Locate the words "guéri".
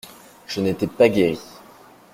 1.09-1.39